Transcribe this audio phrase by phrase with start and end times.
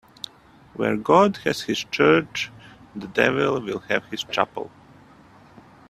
[0.73, 2.49] Where God has his church,
[2.95, 4.71] the devil will have his chapel